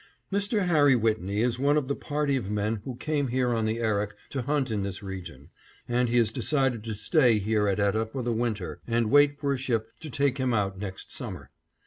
Mr. 0.33 0.65
Harry 0.65 0.95
Whitney 0.95 1.41
is 1.41 1.59
one 1.59 1.77
of 1.77 1.87
the 1.87 1.95
party 1.95 2.35
of 2.35 2.49
men 2.49 2.77
who 2.85 2.95
came 2.95 3.27
here 3.27 3.49
on 3.53 3.65
the 3.65 3.77
Erik 3.77 4.15
to 4.31 4.41
hunt 4.41 4.71
in 4.71 4.81
this 4.81 5.03
region, 5.03 5.51
and 5.87 6.09
he 6.09 6.17
has 6.17 6.31
decided 6.31 6.83
to 6.85 6.95
stay 6.95 7.37
here 7.37 7.67
at 7.67 7.77
Etah 7.79 8.07
for 8.07 8.23
the 8.23 8.33
winter 8.33 8.81
and 8.87 9.11
wait 9.11 9.37
for 9.39 9.53
a 9.53 9.57
ship 9.57 9.91
to 9.99 10.09
take 10.09 10.39
him 10.39 10.55
out 10.55 10.79
next 10.79 11.11
summer. 11.11 11.51